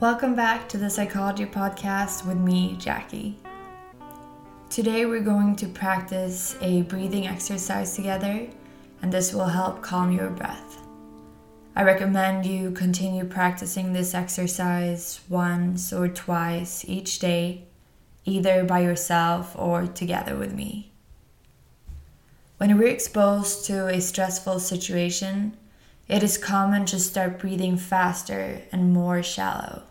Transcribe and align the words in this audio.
Welcome 0.00 0.34
back 0.34 0.68
to 0.70 0.76
the 0.76 0.90
Psychology 0.90 1.46
Podcast 1.46 2.26
with 2.26 2.36
me, 2.36 2.74
Jackie. 2.80 3.38
Today 4.68 5.06
we're 5.06 5.20
going 5.20 5.54
to 5.54 5.68
practice 5.68 6.56
a 6.60 6.82
breathing 6.82 7.28
exercise 7.28 7.94
together, 7.94 8.48
and 9.00 9.12
this 9.12 9.32
will 9.32 9.46
help 9.46 9.82
calm 9.82 10.10
your 10.10 10.30
breath. 10.30 10.80
I 11.76 11.84
recommend 11.84 12.44
you 12.44 12.72
continue 12.72 13.24
practicing 13.24 13.92
this 13.92 14.14
exercise 14.14 15.20
once 15.28 15.92
or 15.92 16.08
twice 16.08 16.84
each 16.88 17.20
day, 17.20 17.62
either 18.24 18.64
by 18.64 18.80
yourself 18.80 19.54
or 19.56 19.86
together 19.86 20.34
with 20.34 20.52
me. 20.52 20.90
When 22.56 22.76
we're 22.76 22.88
exposed 22.88 23.64
to 23.66 23.86
a 23.86 24.00
stressful 24.00 24.58
situation, 24.58 25.56
it 26.06 26.22
is 26.22 26.36
common 26.36 26.84
to 26.86 26.98
start 26.98 27.38
breathing 27.38 27.76
faster 27.76 28.62
and 28.70 28.92
more 28.92 29.22
shallow. 29.22 29.84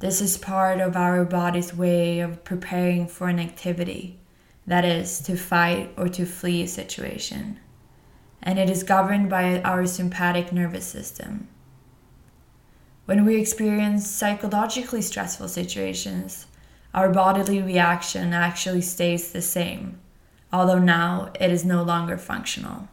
This 0.00 0.20
is 0.20 0.36
part 0.36 0.80
of 0.80 0.96
our 0.96 1.24
body's 1.24 1.74
way 1.74 2.20
of 2.20 2.42
preparing 2.42 3.06
for 3.06 3.28
an 3.28 3.38
activity, 3.38 4.18
that 4.66 4.84
is, 4.84 5.20
to 5.20 5.36
fight 5.36 5.92
or 5.96 6.08
to 6.08 6.26
flee 6.26 6.62
a 6.62 6.66
situation. 6.66 7.60
And 8.42 8.58
it 8.58 8.70
is 8.70 8.82
governed 8.82 9.30
by 9.30 9.60
our 9.60 9.86
sympathetic 9.86 10.52
nervous 10.52 10.86
system. 10.86 11.48
When 13.04 13.24
we 13.24 13.40
experience 13.40 14.10
psychologically 14.10 15.02
stressful 15.02 15.48
situations, 15.48 16.46
our 16.94 17.10
bodily 17.10 17.62
reaction 17.62 18.32
actually 18.32 18.80
stays 18.80 19.30
the 19.30 19.42
same, 19.42 20.00
although 20.52 20.78
now 20.78 21.30
it 21.38 21.50
is 21.52 21.64
no 21.64 21.82
longer 21.82 22.16
functional. 22.16 22.88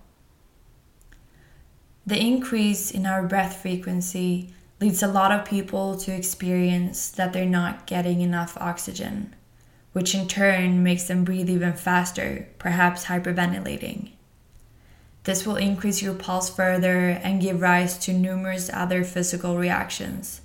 The 2.08 2.18
increase 2.18 2.90
in 2.90 3.06
our 3.06 3.22
breath 3.22 3.62
frequency 3.62 4.54
leads 4.80 5.04
a 5.04 5.10
lot 5.10 5.34
of 5.34 5.44
people 5.44 5.98
to 5.98 6.16
experience 6.16 7.10
that 7.10 7.34
they're 7.34 7.46
not 7.46 7.86
getting 7.86 8.22
enough 8.22 8.56
oxygen, 8.62 9.36
which 9.92 10.16
in 10.16 10.26
turn 10.30 10.82
makes 10.82 11.04
them 11.04 11.26
breathe 11.26 11.50
even 11.50 11.74
faster, 11.74 12.48
perhaps 12.60 13.06
hyperventilating. 13.06 14.12
This 15.26 15.46
will 15.46 15.58
increase 15.58 16.02
your 16.02 16.14
pulse 16.14 16.50
further 16.50 17.10
and 17.10 17.42
give 17.42 17.60
rise 17.60 17.98
to 18.06 18.14
numerous 18.14 18.70
other 18.72 19.04
physical 19.04 19.58
reactions, 19.58 20.40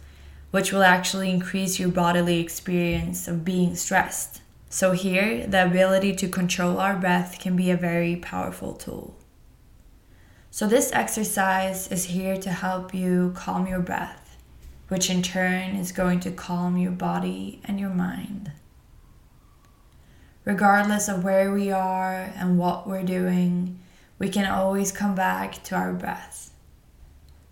which 0.50 0.72
will 0.72 0.82
actually 0.82 1.30
increase 1.30 1.78
your 1.78 1.90
bodily 1.90 2.40
experience 2.40 3.28
of 3.28 3.44
being 3.44 3.76
stressed. 3.76 4.40
So, 4.68 4.90
here, 4.90 5.46
the 5.46 5.64
ability 5.64 6.16
to 6.16 6.28
control 6.28 6.78
our 6.78 6.96
breath 6.96 7.38
can 7.38 7.54
be 7.54 7.70
a 7.70 7.76
very 7.76 8.16
powerful 8.16 8.72
tool. 8.72 9.14
So, 10.54 10.66
this 10.66 10.92
exercise 10.92 11.88
is 11.88 12.04
here 12.04 12.36
to 12.36 12.50
help 12.50 12.94
you 12.94 13.32
calm 13.34 13.66
your 13.66 13.80
breath, 13.80 14.36
which 14.88 15.08
in 15.08 15.22
turn 15.22 15.74
is 15.76 15.92
going 15.92 16.20
to 16.20 16.30
calm 16.30 16.76
your 16.76 16.92
body 16.92 17.62
and 17.64 17.80
your 17.80 17.88
mind. 17.88 18.52
Regardless 20.44 21.08
of 21.08 21.24
where 21.24 21.54
we 21.54 21.72
are 21.72 22.30
and 22.36 22.58
what 22.58 22.86
we're 22.86 23.02
doing, 23.02 23.78
we 24.18 24.28
can 24.28 24.44
always 24.44 24.92
come 24.92 25.14
back 25.14 25.62
to 25.62 25.74
our 25.74 25.94
breath. 25.94 26.52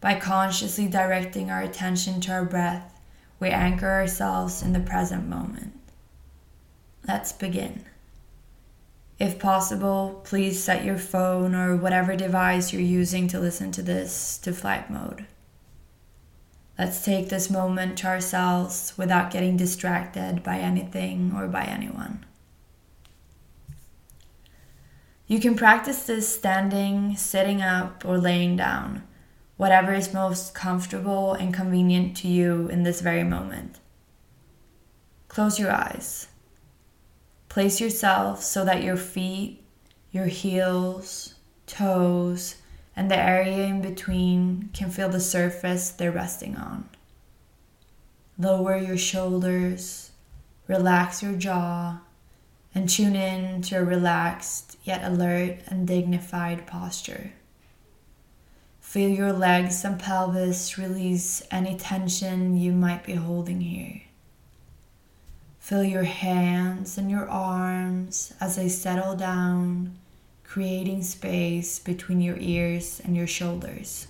By 0.02 0.20
consciously 0.20 0.86
directing 0.86 1.50
our 1.50 1.62
attention 1.62 2.20
to 2.20 2.32
our 2.32 2.44
breath, 2.44 3.00
we 3.38 3.48
anchor 3.48 3.88
ourselves 3.88 4.62
in 4.62 4.74
the 4.74 4.78
present 4.78 5.26
moment. 5.26 5.72
Let's 7.08 7.32
begin. 7.32 7.86
If 9.20 9.38
possible, 9.38 10.22
please 10.24 10.64
set 10.64 10.82
your 10.82 10.96
phone 10.96 11.54
or 11.54 11.76
whatever 11.76 12.16
device 12.16 12.72
you're 12.72 12.80
using 12.80 13.28
to 13.28 13.38
listen 13.38 13.70
to 13.72 13.82
this 13.82 14.38
to 14.38 14.52
flight 14.54 14.88
mode. 14.88 15.27
Let's 16.78 17.04
take 17.04 17.28
this 17.28 17.50
moment 17.50 17.98
to 17.98 18.06
ourselves 18.06 18.94
without 18.96 19.30
getting 19.30 19.58
distracted 19.58 20.42
by 20.42 20.56
anything 20.56 21.32
or 21.36 21.46
by 21.48 21.64
anyone. 21.64 22.24
You 25.27 25.39
can 25.39 25.55
practice 25.55 26.05
this 26.05 26.27
standing, 26.34 27.14
sitting 27.14 27.61
up, 27.61 28.02
or 28.06 28.16
laying 28.16 28.56
down, 28.56 29.06
whatever 29.58 29.92
is 29.92 30.14
most 30.14 30.55
comfortable 30.55 31.34
and 31.34 31.52
convenient 31.52 32.16
to 32.16 32.28
you 32.28 32.68
in 32.68 32.84
this 32.84 33.02
very 33.02 33.24
moment. 33.24 33.80
Close 35.28 35.58
your 35.61 35.70
eyes. 35.70 36.28
Place 37.50 37.80
yourself 37.80 38.44
so 38.44 38.64
that 38.64 38.84
your 38.84 38.96
feet, 38.96 39.61
your 40.12 40.27
heels, 40.27 41.34
toes, 41.66 42.55
and 42.94 43.11
the 43.11 43.18
area 43.18 43.66
in 43.66 43.83
between 43.83 44.70
can 44.72 44.88
feel 44.88 45.08
the 45.08 45.18
surface 45.18 45.90
they're 45.90 46.12
resting 46.12 46.56
on. 46.56 46.89
Lower 48.39 48.77
your 48.77 48.96
shoulders, 48.96 50.12
relax 50.68 51.24
your 51.24 51.33
jaw, 51.33 51.98
and 52.72 52.89
tune 52.89 53.16
in 53.16 53.62
to 53.62 53.78
a 53.78 53.84
relaxed 53.84 54.78
yet 54.84 55.02
alert 55.02 55.58
and 55.66 55.89
dignified 55.89 56.68
posture. 56.68 57.33
Feel 58.80 59.10
your 59.10 59.33
legs 59.33 59.84
and 59.84 59.98
pelvis 59.98 60.78
release 60.78 61.42
any 61.50 61.77
tension 61.77 62.56
you 62.56 62.70
might 62.70 63.05
be 63.05 63.14
holding 63.14 63.60
here. 63.60 64.02
Feel 65.70 65.85
your 65.85 66.03
hands 66.03 66.98
and 66.98 67.08
your 67.08 67.29
arms 67.29 68.35
as 68.41 68.57
they 68.57 68.69
settle 68.69 69.14
down, 69.14 69.97
creating 70.42 71.05
space 71.05 71.79
between 71.79 72.20
your 72.20 72.36
ears 72.41 73.01
and 73.05 73.17
your 73.17 73.29
shoulders. 73.29 74.08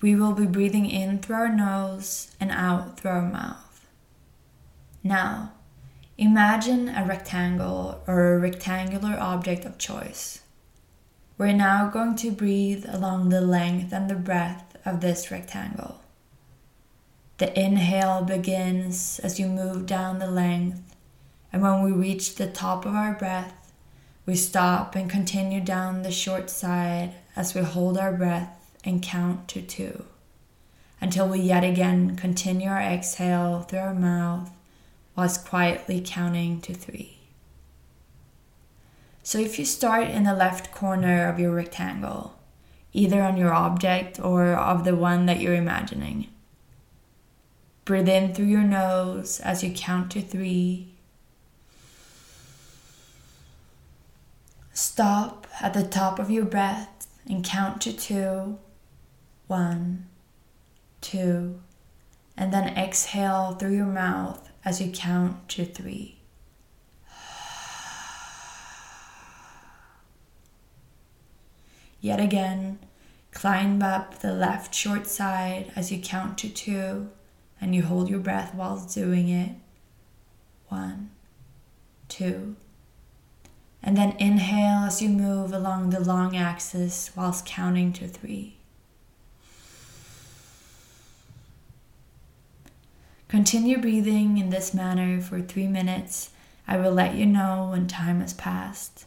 We 0.00 0.14
will 0.14 0.32
be 0.32 0.46
breathing 0.46 0.88
in 0.88 1.18
through 1.18 1.36
our 1.36 1.54
nose 1.54 2.34
and 2.40 2.50
out 2.50 2.98
through 2.98 3.10
our 3.10 3.28
mouth. 3.30 3.86
Now, 5.04 5.52
imagine 6.16 6.88
a 6.88 7.04
rectangle 7.04 8.02
or 8.06 8.32
a 8.32 8.38
rectangular 8.38 9.18
object 9.20 9.66
of 9.66 9.76
choice. 9.76 10.40
We're 11.36 11.52
now 11.52 11.90
going 11.90 12.16
to 12.16 12.30
breathe 12.30 12.86
along 12.88 13.28
the 13.28 13.42
length 13.42 13.92
and 13.92 14.08
the 14.08 14.14
breadth 14.14 14.78
of 14.86 15.02
this 15.02 15.30
rectangle. 15.30 15.87
The 17.38 17.56
inhale 17.58 18.22
begins 18.22 19.20
as 19.20 19.38
you 19.38 19.46
move 19.46 19.86
down 19.86 20.18
the 20.18 20.30
length, 20.30 20.96
and 21.52 21.62
when 21.62 21.82
we 21.82 21.92
reach 21.92 22.34
the 22.34 22.48
top 22.48 22.84
of 22.84 22.94
our 22.94 23.14
breath, 23.14 23.72
we 24.26 24.34
stop 24.34 24.96
and 24.96 25.08
continue 25.08 25.60
down 25.60 26.02
the 26.02 26.10
short 26.10 26.50
side 26.50 27.14
as 27.36 27.54
we 27.54 27.62
hold 27.62 27.96
our 27.96 28.12
breath 28.12 28.72
and 28.84 29.00
count 29.00 29.46
to 29.48 29.62
two, 29.62 30.04
until 31.00 31.28
we 31.28 31.38
yet 31.38 31.62
again 31.62 32.16
continue 32.16 32.68
our 32.68 32.80
exhale 32.80 33.62
through 33.62 33.78
our 33.78 33.94
mouth 33.94 34.50
whilst 35.14 35.46
quietly 35.46 36.02
counting 36.04 36.60
to 36.60 36.74
three. 36.74 37.18
So 39.22 39.38
if 39.38 39.60
you 39.60 39.64
start 39.64 40.08
in 40.08 40.24
the 40.24 40.34
left 40.34 40.72
corner 40.72 41.28
of 41.28 41.38
your 41.38 41.52
rectangle, 41.52 42.36
either 42.92 43.22
on 43.22 43.36
your 43.36 43.54
object 43.54 44.18
or 44.18 44.54
of 44.54 44.84
the 44.84 44.96
one 44.96 45.26
that 45.26 45.38
you're 45.38 45.54
imagining, 45.54 46.26
Breathe 47.88 48.10
in 48.10 48.34
through 48.34 48.44
your 48.44 48.64
nose 48.64 49.40
as 49.40 49.64
you 49.64 49.72
count 49.72 50.10
to 50.10 50.20
three. 50.20 50.92
Stop 54.74 55.46
at 55.62 55.72
the 55.72 55.84
top 55.84 56.18
of 56.18 56.30
your 56.30 56.44
breath 56.44 57.08
and 57.26 57.42
count 57.42 57.80
to 57.80 57.96
two. 57.96 58.58
One, 59.46 60.06
two, 61.00 61.62
and 62.36 62.52
then 62.52 62.76
exhale 62.76 63.52
through 63.52 63.76
your 63.76 63.86
mouth 63.86 64.50
as 64.66 64.82
you 64.82 64.92
count 64.92 65.48
to 65.48 65.64
three. 65.64 66.18
Yet 72.02 72.20
again, 72.20 72.80
climb 73.32 73.82
up 73.82 74.18
the 74.18 74.34
left 74.34 74.74
short 74.74 75.06
side 75.06 75.72
as 75.74 75.90
you 75.90 75.98
count 76.02 76.36
to 76.36 76.50
two 76.50 77.08
and 77.60 77.74
you 77.74 77.82
hold 77.82 78.08
your 78.08 78.20
breath 78.20 78.54
while 78.54 78.78
doing 78.78 79.28
it. 79.28 79.52
One, 80.68 81.10
two. 82.08 82.56
And 83.82 83.96
then 83.96 84.16
inhale 84.18 84.84
as 84.84 85.00
you 85.00 85.08
move 85.08 85.52
along 85.52 85.90
the 85.90 86.00
long 86.00 86.36
axis 86.36 87.10
whilst 87.16 87.46
counting 87.46 87.92
to 87.94 88.08
three. 88.08 88.56
Continue 93.28 93.78
breathing 93.78 94.38
in 94.38 94.50
this 94.50 94.72
manner 94.72 95.20
for 95.20 95.40
three 95.40 95.66
minutes. 95.66 96.30
I 96.66 96.78
will 96.78 96.92
let 96.92 97.14
you 97.14 97.26
know 97.26 97.68
when 97.70 97.86
time 97.86 98.20
has 98.20 98.32
passed. 98.32 99.04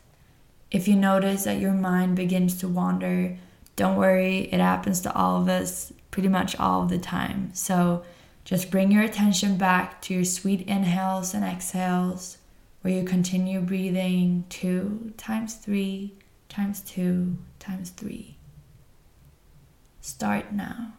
If 0.69 0.87
you 0.87 0.95
notice 0.95 1.43
that 1.43 1.59
your 1.59 1.73
mind 1.73 2.15
begins 2.15 2.57
to 2.59 2.67
wander, 2.67 3.37
don't 3.75 3.97
worry, 3.97 4.49
it 4.51 4.59
happens 4.59 5.01
to 5.01 5.13
all 5.15 5.41
of 5.41 5.49
us 5.49 5.91
pretty 6.11 6.29
much 6.29 6.55
all 6.59 6.83
of 6.83 6.89
the 6.89 6.99
time. 6.99 7.49
So 7.53 8.03
just 8.43 8.71
bring 8.71 8.91
your 8.91 9.03
attention 9.03 9.57
back 9.57 10.01
to 10.03 10.13
your 10.13 10.25
sweet 10.25 10.61
inhales 10.67 11.33
and 11.33 11.43
exhales, 11.43 12.37
where 12.81 12.93
you 12.93 13.03
continue 13.03 13.61
breathing 13.61 14.45
two 14.49 15.13
times 15.17 15.55
three 15.55 16.15
times 16.49 16.81
two 16.81 17.37
times 17.59 17.91
three. 17.91 18.37
Start 20.01 20.51
now. 20.51 20.93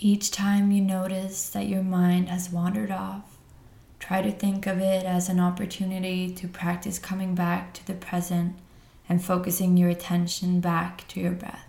Each 0.00 0.30
time 0.30 0.70
you 0.70 0.80
notice 0.80 1.48
that 1.48 1.66
your 1.66 1.82
mind 1.82 2.28
has 2.28 2.50
wandered 2.50 2.92
off, 2.92 3.36
try 3.98 4.22
to 4.22 4.30
think 4.30 4.64
of 4.64 4.78
it 4.78 5.04
as 5.04 5.28
an 5.28 5.40
opportunity 5.40 6.30
to 6.34 6.46
practice 6.46 7.00
coming 7.00 7.34
back 7.34 7.74
to 7.74 7.84
the 7.84 7.94
present 7.94 8.54
and 9.08 9.24
focusing 9.24 9.76
your 9.76 9.88
attention 9.88 10.60
back 10.60 11.08
to 11.08 11.18
your 11.18 11.32
breath. 11.32 11.67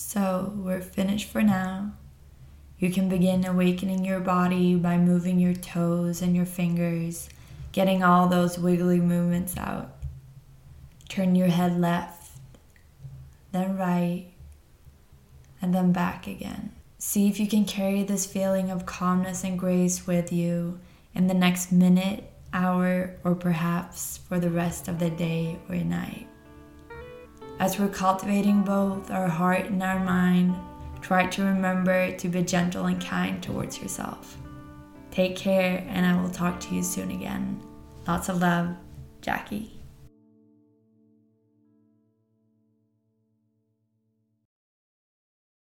So 0.00 0.52
we're 0.54 0.80
finished 0.80 1.28
for 1.28 1.42
now. 1.42 1.92
You 2.78 2.88
can 2.88 3.08
begin 3.08 3.44
awakening 3.44 4.04
your 4.04 4.20
body 4.20 4.76
by 4.76 4.96
moving 4.96 5.40
your 5.40 5.54
toes 5.54 6.22
and 6.22 6.36
your 6.36 6.46
fingers, 6.46 7.28
getting 7.72 8.04
all 8.04 8.28
those 8.28 8.60
wiggly 8.60 9.00
movements 9.00 9.56
out. 9.56 9.96
Turn 11.08 11.34
your 11.34 11.48
head 11.48 11.80
left, 11.80 12.30
then 13.50 13.76
right, 13.76 14.26
and 15.60 15.74
then 15.74 15.90
back 15.90 16.28
again. 16.28 16.70
See 16.98 17.28
if 17.28 17.40
you 17.40 17.48
can 17.48 17.64
carry 17.64 18.04
this 18.04 18.24
feeling 18.24 18.70
of 18.70 18.86
calmness 18.86 19.42
and 19.42 19.58
grace 19.58 20.06
with 20.06 20.32
you 20.32 20.78
in 21.12 21.26
the 21.26 21.34
next 21.34 21.72
minute, 21.72 22.32
hour, 22.52 23.16
or 23.24 23.34
perhaps 23.34 24.18
for 24.28 24.38
the 24.38 24.48
rest 24.48 24.86
of 24.86 25.00
the 25.00 25.10
day 25.10 25.58
or 25.68 25.74
night. 25.74 26.28
As 27.60 27.78
we're 27.78 27.88
cultivating 27.88 28.62
both 28.62 29.10
our 29.10 29.26
heart 29.26 29.66
and 29.66 29.82
our 29.82 29.98
mind, 29.98 30.54
try 31.00 31.26
to 31.26 31.44
remember 31.44 32.12
to 32.16 32.28
be 32.28 32.42
gentle 32.42 32.86
and 32.86 33.04
kind 33.04 33.42
towards 33.42 33.82
yourself. 33.82 34.36
Take 35.10 35.36
care, 35.36 35.84
and 35.88 36.06
I 36.06 36.20
will 36.20 36.30
talk 36.30 36.60
to 36.60 36.74
you 36.74 36.84
soon 36.84 37.10
again. 37.10 37.60
Lots 38.06 38.28
of 38.28 38.40
love, 38.40 38.76
Jackie. 39.22 39.77